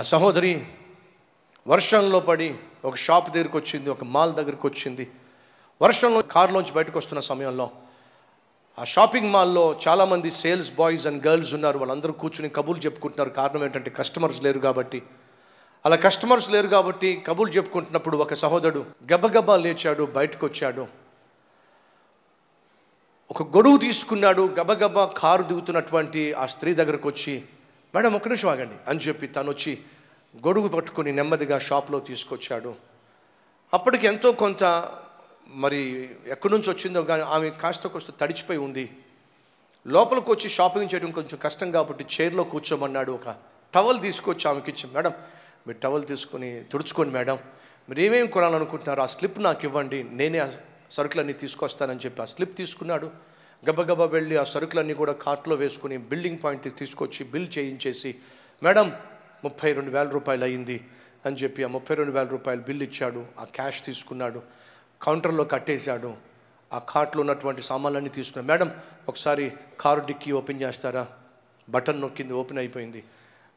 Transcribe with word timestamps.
ఆ 0.00 0.02
సహోదరి 0.02 0.66
వర్షంలో 1.66 2.20
పడి 2.20 2.54
ఒక 2.84 2.96
షాప్ 2.96 3.30
దగ్గరికి 3.30 3.56
వచ్చింది 3.56 3.90
ఒక 3.90 4.04
మాల్ 4.04 4.34
దగ్గరికి 4.34 4.66
వచ్చింది. 4.66 5.10
వర్షంలో 5.82 6.22
కారులోంచి 6.22 6.72
బయటకు 6.72 6.98
వస్తున్న 6.98 7.20
సమయంలో 7.20 7.70
ఆ 8.78 8.84
షాపింగ్ 8.84 9.30
మాల్లో 9.30 9.76
చాలామంది 9.88 10.30
సేల్స్ 10.30 10.74
బాయ్స్ 10.74 11.06
అండ్ 11.06 11.26
గర్ల్స్ 11.26 11.54
ఉన్నారు. 11.54 11.78
వాళ్ళందరూ 11.78 12.12
కూర్చుని 12.12 12.48
కబుర్లు 12.48 12.82
చెప్పుకుంటున్నారు. 12.82 13.30
కారణం 13.30 13.64
ఏంటంటే 13.64 13.90
కస్టమర్స్ 13.90 14.42
లేరు 14.42 14.58
కాబట్టి. 14.58 15.02
అలా 15.84 15.96
కస్టమర్స్ 15.96 16.50
లేరు 16.50 16.66
కాబట్టి 16.66 17.22
కబుర్లు 17.26 17.54
చెప్పుకుంటున్నప్పుడు 17.54 18.16
ఒక 18.16 18.34
సహోదరుడు 18.34 18.84
గబగబా 19.12 19.56
లేచాడు 19.56 20.04
బయటకు 20.04 20.46
వచ్చాడు 20.46 20.86
ఒక 23.30 23.42
గొడుగు 23.42 23.76
తీసుకున్నాడు 23.76 24.54
గబగబా 24.60 25.06
కారు 25.06 25.42
దిగుతున్నటువంటి 25.42 26.32
ఆ 26.32 26.46
స్త్రీ 26.46 26.74
దగ్గరకు 26.74 27.08
వచ్చి 27.08 27.44
మేడం 27.94 28.14
ఒక్క 28.14 28.28
నిమిషం 28.28 28.48
ఆగండి. 28.48 28.74
అని 28.88 29.00
చెప్పి 29.00 29.26
తను 29.26 29.50
వచ్చి 29.50 29.78
గొడుగు 30.36 30.68
పట్టుకుని 30.68 31.12
నెమ్మదిగా 31.12 31.58
షాప్లో 31.58 32.00
తీసుకొచ్చాడు. 32.00 32.74
అప్పటికి 33.74 34.06
ఎంతో 34.06 34.32
కొంత 34.32 34.88
మరి 35.48 36.10
ఎక్కడి 36.26 36.52
నుంచి 36.52 36.70
వచ్చిందో 36.70 37.02
కానీ 37.02 37.22
ఆమె 37.22 37.50
కాస్త 37.50 37.86
కొంత 37.86 38.20
తడిచిపోయి 38.20 38.58
ఉంది. 38.58 38.96
లోపలికి 39.86 40.30
వచ్చి 40.30 40.50
షాపింగ్ 40.50 40.88
చేయడం 40.94 41.10
కొంచెం 41.10 41.38
కష్టం 41.42 41.70
కాబట్టి 41.70 42.06
చైర్లో 42.20 42.44
కూర్చోమన్నాడు 42.44 43.12
ఒక 43.12 43.36
టవల్ 43.74 44.00
తీసుకొచ్చి 44.00 44.50
ఆమెకి 44.50 44.70
ఇచ్చి 44.70 44.94
మేడం 44.94 45.12
మీరు 45.66 45.78
టవల్ 45.78 46.06
తీసుకొని 46.06 46.64
తుడుచుకోండి 46.72 47.14
మేడం. 47.14 47.38
మీరు 47.88 48.00
ఏమేమి 48.00 48.28
కొనాలనుకుంటున్నారో 48.28 49.02
ఆ 49.02 49.06
స్లిప్ 49.06 49.40
నాకు 49.40 49.64
ఇవ్వండి. 49.64 50.02
నేనే 50.02 50.38
ఆ 50.38 50.48
సరుకులన్నీ 50.90 51.32
తీసుకొస్తానని 51.32 51.98
చెప్పి 51.98 52.22
ఆ 52.22 52.24
స్లిప్ 52.24 52.56
తీసుకున్నాడు. 52.56 53.29
గబగబా 53.68 54.04
వెళ్ళి 54.04 54.34
ఆ 54.36 54.44
సరుకులన్నీ 54.44 54.94
కూడా 54.94 55.12
కార్ట్లో 55.12 55.54
వేసుకుని 55.56 55.96
బిల్డింగ్ 56.10 56.38
పాయింట్ 56.44 56.66
తీసుకొచ్చి 56.78 57.24
బిల్ 57.24 57.48
చేయించేసి 57.58 58.10
మేడం 58.62 58.88
ముప్పై 59.44 59.72
రెండు 59.72 59.90
వేల 59.90 60.08
రూపాయలు 60.08 60.44
అయింది 60.44 60.76
అని 61.26 61.36
చెప్పి 61.36 61.64
ఆ 61.64 61.68
ముప్పై 61.68 61.94
రెండు 61.94 62.12
వేల 62.12 62.26
రూపాయలు 62.26 62.62
బిల్ 62.62 62.82
ఇచ్చాడు 62.82 63.26
ఆ 63.38 63.44
క్యాష్ 63.44 63.80
తీసుకున్నాడు 63.84 64.40
కౌంటర్లో 65.00 65.44
కట్టేశాడు 65.44 66.10
ఆ 66.72 66.78
కార్ట్లో 66.78 67.20
ఉన్నటువంటి 67.20 67.62
సామాన్లన్నీ 67.62 68.08
తీసుకున్నాడు. 68.08 68.48
మేడం 68.52 68.70
ఒకసారి 69.08 69.52
కారు 69.80 70.00
డిక్కీ 70.00 70.32
ఓపెన్ 70.32 70.60
చేస్తారా? 70.62 71.04
బటన్ 71.68 72.00
నొక్కింది 72.00 72.32
ఓపెన్ 72.32 72.58
అయిపోయింది. 72.58 73.02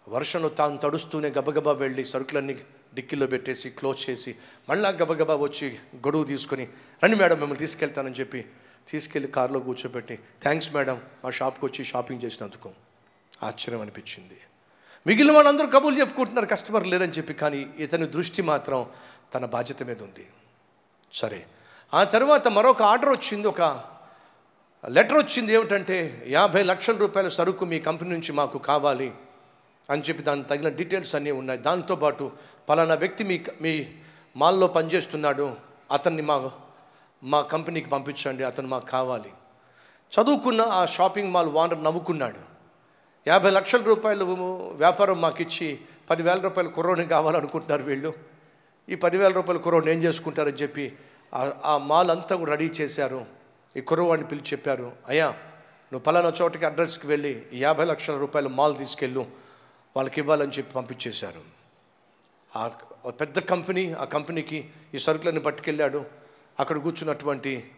వర్షంలో 0.08 0.50
తాను 0.50 0.78
తడుస్తూనే 0.78 1.30
గబగబా 1.30 1.72
వెళ్ళి 1.72 2.06
సరుకులన్నీ 2.06 2.56
డిక్కీలో 2.95 3.28
పెట్టేసి 3.28 3.70
క్లోజ్ 3.70 4.10
చేసి 4.10 4.36
మళ్ళా 4.70 4.90
గబగబా 4.90 5.36
వచ్చి 5.36 5.67
గొడుగు 5.95 6.23
తీసుకొని 6.23 6.66
రండి 7.04 7.16
మేడం 7.16 7.38
మిమ్మల్ని 7.40 7.62
తీసుకెళ్తానని 7.66 8.20
చెప్పి 8.20 8.42
తీసుకెళ్ళి 8.89 9.31
కారులో 9.31 9.59
కూర్చోబెట్టి 9.59 10.16
థ్యాంక్స్ 10.16 10.76
మేడం 10.76 11.02
మా 11.23 11.30
షాప్కి 11.30 11.66
వచ్చి 11.66 11.86
షాపింగ్ 11.86 12.22
చేసినందుకు. 12.23 12.72
ఆశ్చర్యం 13.44 13.81
అనిపించింది. 13.81 14.39
మిగిలిన 15.08 15.31
వాళ్ళందరూ 15.31 15.67
కబుర్లు 15.67 16.00
చెప్పుకుంటున్నారు 16.00 16.45
కస్టమర్ 16.45 16.88
లేరని 16.88 17.11
చెప్పి 17.11 17.34
కానీ 17.34 17.70
ఇతని 17.78 18.08
దృష్టి 18.08 18.42
మాత్రం 18.42 18.86
తన 19.34 19.45
బాధ్యత 19.45 19.84
మీద 19.84 20.02
ఉంది. 20.02 20.28
సరే 21.14 21.45
ఆ 21.94 22.04
తర్వాత 22.04 22.48
మరొక 22.48 22.81
ఆర్డర్ 22.81 23.09
వచ్చింది 23.09 23.48
ఒక 23.48 23.61
లెటర్ 24.88 25.17
వచ్చింది 25.17 25.54
ఏమిటంటే 25.54 26.23
యాభై 26.28 26.64
లక్షల 26.64 26.98
రూపాయల 26.98 27.30
సరుకు 27.30 27.66
మీ 27.66 27.80
కంపెనీ 27.80 28.11
నుంచి 28.11 28.31
మాకు 28.31 28.58
కావాలి 28.58 29.14
అని 29.89 30.02
చెప్పి 30.02 30.23
దానికి 30.23 30.50
తగిన 30.50 30.70
డీటెయిల్స్ 30.70 31.16
అన్నీ 31.16 31.31
ఉన్నాయి. 31.31 31.59
దాంతోపాటు 31.59 32.31
పలానా 32.70 32.94
వ్యక్తి 32.94 33.23
మీ 33.23 33.44
మీ 33.61 33.94
మాల్లో 34.38 34.67
పనిచేస్తున్నాడు 34.67 35.56
అతన్ని 35.92 36.22
మా 36.22 36.52
మా 37.24 37.42
కంపెనీకి 37.42 37.90
పంపించండి 37.90 38.44
అతను 38.44 38.68
మాకు 38.68 38.86
కావాలి. 38.86 39.34
చదువుకున్న 40.12 40.62
ఆ 40.62 40.86
షాపింగ్ 40.86 41.32
మాల్ 41.32 41.48
ఓనర్ 41.48 41.84
నవ్వుకున్నాడు. 41.84 42.40
యాభై 43.28 43.50
లక్షల 43.50 43.84
రూపాయలు 43.84 44.26
వ్యాపారం 44.74 45.22
మాకు 45.22 45.42
ఇచ్చి 45.42 45.80
పదివేల 46.10 46.38
రూపాయలు 46.38 46.70
కుర్రోని 46.70 47.06
కావాలనుకుంటున్నారు 47.06 47.83
వీళ్ళు. 47.83 48.14
ఈ 48.89 48.95
పదివేల 48.95 49.32
రూపాయల 49.32 49.58
కుర్రోని 49.58 49.92
ఏం 49.92 50.04
చేసుకుంటారని 50.04 50.54
చెప్పి 50.54 50.95
ఆ- 51.36 51.78
మాల్ 51.78 52.12
అంతా 52.12 52.36
కూడా 52.36 52.52
రెడీ 52.52 52.66
చేశారు. 52.66 53.26
ఈ 53.78 53.82
కుర్రవాడిని 53.82 54.28
పిలిచి 54.28 54.45
చెప్పారు 54.45 54.92
అయ్యా 55.08 55.28
నువ్వు 55.94 56.00
పలానా 56.00 56.33
చోటకి 56.42 56.66
అడ్రస్కి 56.66 57.08
వెళ్ళి 57.08 57.45
యాభై 57.54 57.86
లక్షల 57.86 58.17
రూపాయల 58.17 58.48
మాల్ 58.48 58.78
తీసుకెళ్ళు 58.78 59.26
వాళ్ళకి 59.95 60.22
ఇవ్వాలని 60.22 60.52
చెప్పి 60.52 60.73
పంపించేశారు. 60.73 61.42
ఆ 62.56 62.67
పెద్ద 63.08 63.39
కంపెనీ 63.39 63.92
ఆ 63.92 64.04
కంపెనీకి 64.04 64.70
ఈ 64.94 64.98
సరుకులను 64.98 65.39
పట్టుకెళ్ళాడు. 65.39 66.23
అక్కడ 66.59 66.77
కూర్చున్నటువంటి 66.77 67.71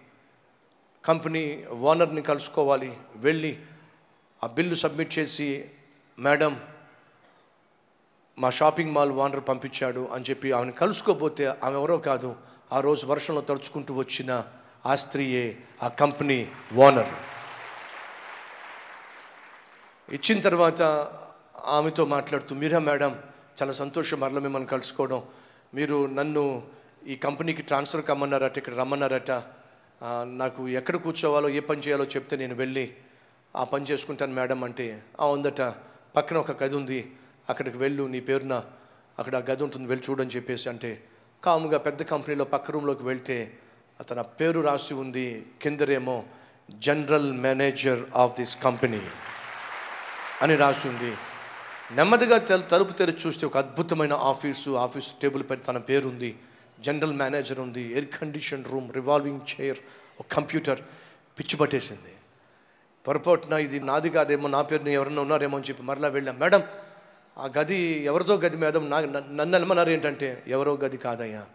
కంపెనీ 1.06 1.66
ఓనర్ని 1.82 2.22
కలుసుకోవాలి. 2.22 2.98
వెళ్ళి 3.16 3.60
ఆ 4.44 4.48
బిల్లు 4.48 4.76
సబ్మిట్ 4.76 5.20
చేసి 5.20 5.72
మేడం 6.20 6.60
మా 8.40 8.50
షాపింగ్ 8.50 8.92
మాల్ 8.92 9.12
ఓనర్ 9.12 9.48
పంపించాడు 9.50 10.08
అని 10.14 10.26
చెప్పి 10.30 10.52
ఆమెను 10.52 10.72
కలుసుకోపోతే 10.72 11.46
ఆమె 11.46 11.76
ఎవరో 11.76 11.98
కాదు 11.98 12.36
ఆ 12.72 12.80
రోజు 12.80 13.06
వర్షంలో 13.06 13.42
తడుచుకుంటూ 13.42 13.94
వచ్చిన 13.94 14.44
ఆ 14.86 14.96
స్త్రీయే 14.96 15.58
ఆ 15.84 15.88
కంపెనీ 15.88 16.52
ఓనర్. 16.78 17.10
ఇచ్చిన 20.14 20.42
తర్వాత 20.42 20.82
ఆమెతో 21.66 22.06
మాట్లాడుతూ 22.06 22.56
మీరా 22.56 22.80
మేడం 22.80 23.20
చాలా 23.62 23.72
సంతోషం 23.72 24.20
మరల 24.20 24.40
మిమ్మల్ని 24.40 24.70
కలుసుకోవడం. 24.70 25.24
మీరు 25.74 26.06
నన్ను 26.06 26.64
ఈ 27.12 27.16
కంపెనీకి 27.16 27.62
ట్రాన్స్ఫర్ 27.62 28.04
కమ్మన్నారట 28.06 28.58
ఇక్కడ 28.58 28.76
రమ్మన్నారట. 28.76 29.32
నాకు 30.42 30.62
ఎక్కడ 30.80 30.96
కూర్చోవాలో 30.96 31.50
ఏ 31.50 31.60
పని 31.60 31.82
చేయాలో 31.82 32.06
చెప్తే 32.14 32.36
నేను 32.36 32.56
వెళ్ళి 32.56 32.86
ఆ 33.56 33.64
పని 33.64 33.86
చేసుకుంటాను 33.86 34.34
మేడం 34.34 34.64
అంటే 34.64 34.88
ఆ 35.20 35.26
ఉందట 35.26 35.62
పక్కన 36.16 36.38
ఒక 36.38 36.64
గది 36.64 36.76
ఉంది 36.76 37.00
అక్కడికి 37.50 37.78
వెళ్ళు 37.78 38.04
నీ 38.14 38.20
పేరున 38.20 38.56
అక్కడ 39.20 39.36
గది 39.50 39.64
ఉంటుంది 39.64 39.88
వెళ్ళి 39.88 40.06
చూడని 40.08 40.34
చెప్పేసి 40.36 40.70
అంటే 40.70 40.92
కాముగా 41.44 41.78
పెద్ద 41.78 42.04
కంపెనీలో 42.04 42.46
పక్క 42.54 42.72
రూమ్లోకి 42.72 43.04
వెళ్తే 43.04 43.38
అతను 44.00 44.24
పేరు 44.40 44.60
రాసి 44.60 44.94
ఉంది 44.94 45.28
కిందరేమో 45.62 46.18
general 46.86 47.30
manager 47.46 48.02
of 48.16 48.34
this 48.40 48.56
company 48.64 49.02
అని 50.42 50.56
రాసి 50.56 50.86
ఉంది. 50.88 51.12
నెమ్మదిగా 51.96 52.38
తలుపు 52.74 52.92
తెరిచి 52.92 53.22
చూస్తే 53.28 53.46
ఒక 53.46 53.58
అద్భుతమైన 53.58 54.14
ఆఫీసు 54.32 54.72
ఆఫీస్ 54.86 55.10
టేబుల్ 55.22 55.44
పైన 55.50 55.60
తన 55.60 55.78
పేరు 55.78 56.08
ఉంది 56.08 56.32
జనరల్ 56.80 57.14
మేనేజర్ 57.14 57.60
ఉంది 57.60 57.82
air 57.82 58.06
condition 58.06 58.66
room 58.66 58.94
revolving 58.94 59.62
chair 59.62 59.78
ఒక 60.20 60.26
కంప్యూటర్ 60.32 60.82
పిచ్చి 61.40 61.58
పట్టేసింది. 61.58 62.14
పొరపాటున 63.08 63.54
ఇది 63.54 63.80
నాది 63.80 64.10
కాదేమో 64.10 64.48
నా 64.48 64.62
పేరుని 64.62 64.94
ఎవరన్నా 64.94 65.22
ఉన్నారేమో 65.22 65.58
అని 65.58 65.66
చెప్పి 65.70 65.84
మరలా 65.84 66.08
వెళ్ళాం. 66.08 66.40
మేడం 66.40 66.64
ఆ 67.38 67.50
గది 67.58 68.04
ఎవరిదో 68.04 68.36
గది 68.36 68.58
మేడం 68.58 68.90
నా 68.90 69.02
నన్ను- 69.02 69.56
అనమన్నారు 69.56 69.90
ఏంటంటే 69.90 70.44
ఎవరో 70.48 70.74
గది 70.74 70.98
కాదయ్యా 70.98 71.46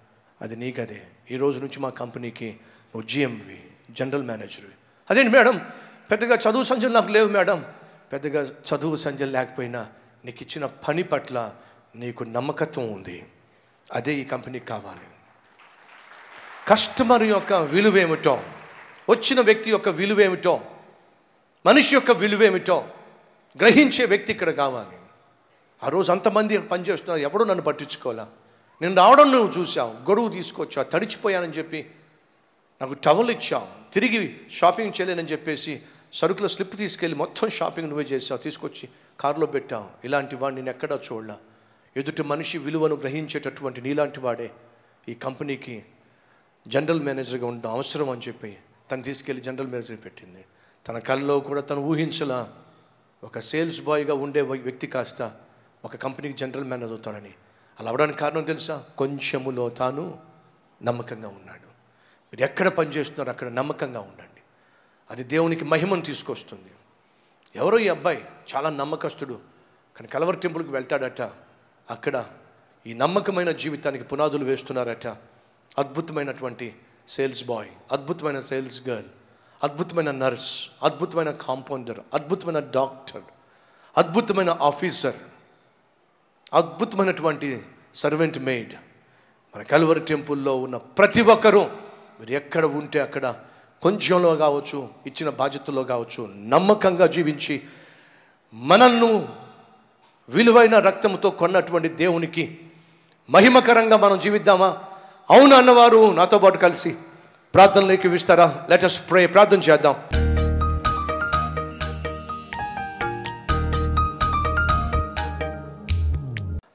అది 0.40 0.56
నీ 0.56 0.74
గదే. 0.80 1.02
ఈ 1.30 1.36
రోజు 1.36 1.60
నుంచి 1.60 1.78
మా 1.78 1.88
కంపెనీకి 1.88 2.46
నువ్వు 2.46 3.08
జిఎంవి 3.08 3.64
జనరల్ 3.90 4.22
మేనేజర్. 4.22 4.64
అదేంటి 5.10 5.32
మేడం 5.32 5.66
పెద్దగా 6.10 6.38
చదువు 6.50 6.62
సంజలు 6.62 6.92
నాకు 6.92 7.08
లేవు 7.08 7.28
మేడం. 7.28 7.64
పెద్దగా 8.12 8.42
చదువు 8.42 8.96
సంజలు 8.96 9.30
లేకపోయినా 9.30 9.88
నీకు 10.24 10.42
ఇచ్చిన 10.42 10.66
పని 10.66 11.02
పట్ల 11.02 11.52
నీకు 11.96 12.24
నమ్మకత్వం 12.24 12.92
ఉంది. 12.92 13.24
అదే 13.92 14.14
ఈ 14.14 14.24
కంపెనీకి 14.24 14.66
కావాలి. 14.66 15.06
కస్టమర్ 16.68 17.22
యొక్క 17.22 17.52
విలువేమిటో 17.52 18.42
వచ్చిన 19.08 19.40
వ్యక్తి 19.40 19.70
యొక్క 19.70 19.88
విలువేమిటో 19.88 20.60
మనిషి 21.66 21.94
యొక్క 21.94 22.10
విలువేమిటో 22.10 22.88
గ్రహించే 23.60 24.04
వ్యక్తి 24.04 24.32
ఇక్కడ 24.32 24.50
కావాలి. 24.50 24.96
ఆ 25.82 25.88
రోజు 25.88 26.12
అంతమంది 26.12 26.58
పనిచేస్తున్నారు 26.58 27.20
ఎవడో 27.20 27.44
నన్ను 27.44 27.64
పట్టించుకోవాలా? 27.64 28.28
నేను 28.82 28.94
రావడం 28.94 29.32
నువ్వు 29.32 29.60
చూసావు 29.60 29.90
గొడుగు 29.90 30.28
తీసుకొచ్చావు 30.28 30.90
తడిచిపోయానని 30.90 31.52
చెప్పి 31.52 31.90
నాకు 32.80 32.92
టవల్ 32.92 33.30
ఇచ్చావు 33.30 33.92
తిరిగి 33.92 34.40
షాపింగ్ 34.52 34.92
చేయలేనని 35.00 35.28
చెప్పేసి 35.28 35.82
సరుకుల 36.12 36.46
స్లిప్ 36.46 36.76
తీసుకెళ్ళి 36.76 37.16
మొత్తం 37.18 37.48
షాపింగ్ 37.48 37.88
నువ్వే 37.88 38.04
చేసావు 38.04 38.38
తీసుకొచ్చి 38.38 38.88
కారులో 39.20 39.46
పెట్టావు. 39.46 39.88
ఇలాంటి 40.04 40.36
వాడిని 40.36 40.62
నేను 40.62 40.70
ఎక్కడా 40.76 41.00
చూడలా. 41.12 41.36
ఎదుటి 41.96 42.22
మనిషి 42.22 42.58
విలువను 42.58 42.96
గ్రహించేటటువంటి 42.96 43.80
నీలాంటి 43.80 44.20
వాడే 44.20 44.50
ఈ 45.08 45.14
కంపెనీకి 45.14 45.84
జనరల్ 46.68 47.00
మేనేజర్గా 47.00 47.46
ఉండడం 47.46 47.70
అవసరం 47.70 48.10
అని 48.10 48.20
చెప్పి 48.20 48.58
తను 48.90 49.02
తీసుకెళ్ళి 49.02 49.44
జనరల్ 49.44 49.66
మేనేజర్ 49.66 50.04
పెట్టింది. 50.04 50.44
తన 50.88 50.98
కళ్ళలో 50.98 51.40
కూడా 51.40 51.60
తను 51.60 51.80
ఊహించలా 51.80 52.52
ఒక 53.24 53.38
సేల్స్ 53.38 53.84
బాయ్గా 53.84 54.14
ఉండే 54.14 54.40
వ్యక్తి 54.40 54.86
కాస్త 54.86 55.36
ఒక 55.84 55.96
కంపెనీకి 55.96 56.38
జనరల్ 56.38 56.64
మేనేజర్ 56.64 56.90
అవుతాడని. 56.90 57.34
అలా 57.80 57.90
అవడానికి 57.90 58.18
కారణం 58.18 58.42
తెలుసా? 58.42 58.84
కొంచెములో 58.98 59.68
తాను 59.68 60.18
నమ్మకంగా 60.82 61.28
ఉన్నాడు. 61.28 61.66
మీరు 62.32 62.44
ఎక్కడ 62.44 62.68
పనిచేస్తున్నారో 62.68 63.30
అక్కడ 63.30 63.48
నమ్మకంగా 63.48 64.00
ఉండండి. 64.00 64.40
అది 65.10 65.24
దేవునికి 65.24 65.64
మహిమను 65.64 66.02
తీసుకొస్తుంది. 66.02 66.70
ఎవరో 67.56 67.78
ఈ 67.78 67.88
అబ్బాయి 67.88 68.24
చాలా 68.56 68.70
నమ్మకస్తుడు 68.70 69.34
కానీ 69.96 70.08
కలవర్ 70.08 70.40
టెంపుల్కి 70.40 70.70
వెళ్తాడట. 70.70 71.49
అక్కడ 71.90 72.16
ఈ 72.86 72.94
నమ్మకమైన 72.94 73.50
జీవితానికి 73.50 74.04
పునాదులు 74.04 74.44
వేస్తున్నారట. 74.44 75.06
అద్భుతమైనటువంటి 75.78 76.66
సేల్స్ 77.08 77.44
బాయ్ 77.44 77.70
అద్భుతమైన 77.92 78.40
సేల్స్ 78.40 78.88
గర్ల్ 78.88 79.10
అద్భుతమైన 79.60 80.10
నర్స్ 80.10 80.50
అద్భుతమైన 80.82 81.30
కాంపౌండర్ 81.46 82.00
అద్భుతమైన 82.14 82.58
డాక్టర్ 82.58 83.24
అద్భుతమైన 83.96 84.50
ఆఫీసర్ 84.60 85.18
అద్భుతమైనటువంటి 86.52 87.48
సర్వెంట్ 87.94 88.38
మెయిడ్ 88.38 88.74
మన 89.54 89.62
కల్వరి 89.62 90.00
టెంపుల్లో 90.00 90.54
ఉన్న 90.56 90.76
ప్రతి 90.98 91.22
ఒక్కరూ 91.22 91.62
మీరు 92.20 92.32
ఎక్కడ 92.32 92.64
ఉంటే 92.64 92.98
అక్కడ 93.00 93.26
కొంచెంలో 93.82 94.36
కావచ్చు 94.36 94.78
ఇచ్చిన 95.06 95.28
బాధ్యతలో 95.30 95.84
కావచ్చు 95.84 96.22
నమ్మకంగా 96.52 97.06
జీవించి 97.06 97.54
మనల్ని 98.54 99.10
విలువైన 100.34 100.78
రక్తంతో 100.78 101.30
కొన్నటువంటి 101.30 101.88
దేవునికి 101.88 102.58
మహిమకరంగా 103.30 103.96
మనం 103.96 104.18
జీవిద్దామా? 104.18 104.76
అవును 105.30 105.56
అన్నవారు? 105.56 106.12
నాతో 106.12 106.38
పాటు 106.38 106.58
కలిసి 106.58 106.96
ప్రార్థనలోకి 107.54 108.08
విస్తారా? 108.08 108.66
లెటస్ 108.70 109.10
ప్రే 109.10 109.26
ప్రార్థన 109.26 109.58
చేద్దాం. 109.58 109.94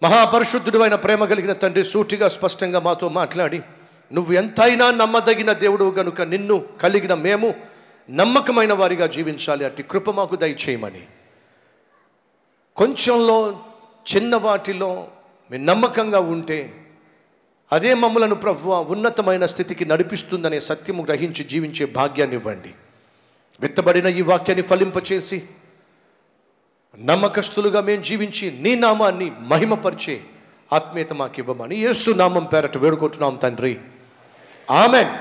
మహాపరిశుద్ధుడు 0.04 0.80
అయిన 0.80 0.96
ప్రేమ 0.96 1.26
కలిగిన 1.26 1.54
తండ్రి 1.54 1.84
సూటిగా 1.84 2.28
స్పష్టంగా 2.28 2.80
మాతో 2.80 3.10
మాట్లాడి 3.10 3.62
నువ్వు 4.14 4.34
ఎంతైనా 4.34 4.92
నమ్మదగిన 4.92 5.54
దేవుడు 5.54 5.96
గనుక 6.00 6.22
నిన్ను 6.22 6.66
కలిగిన 6.82 7.14
మేము 7.14 7.54
నమ్మకమైన 8.12 8.74
వారిగా 8.74 9.08
జీవించాలి. 9.08 9.66
అట్టి 9.66 9.84
కృప 9.84 10.12
మాకు 10.12 10.36
దయచేయమని. 10.36 11.02
కొంచెంలో 12.76 13.60
చిన్న 14.16 14.36
వాటిలో 14.36 15.08
మీ 15.52 15.58
నమ్మకంగా 15.58 16.20
ఉంటే 16.20 16.74
అదే 17.72 17.94
మమ్మలను 17.94 18.36
ప్రభు 18.36 18.70
ఉన్నతమైన 18.70 19.46
స్థితికి 19.46 19.86
నడిపిస్తుందనే 19.86 20.60
సత్యము 20.60 21.04
గ్రహించి 21.04 21.44
జీవించే 21.44 21.86
భాగ్యాన్ని 21.86 22.36
ఇవ్వండి. 22.36 22.74
విత్తబడిన 23.60 24.08
ఈ 24.08 24.22
వాక్యాన్ని 24.22 24.68
ఫలింపచేసి 24.68 25.44
నమ్మకస్తులుగా 27.00 27.82
మేము 27.82 28.02
జీవించి 28.02 28.58
నీ 28.62 28.76
నామాన్ని 28.76 29.32
మహిమపరిచే 29.40 30.22
ఆత్మీయత 30.74 31.14
మాకు 31.14 31.34
ఇవ్వమని 31.38 31.76
యేసు 31.76 32.12
నామం 32.12 32.44
పేరట 32.44 32.78
వేడుకుంటున్నాం 32.78 33.36
తండ్రి. 33.36 33.80
ఆమెన్. 34.72 35.18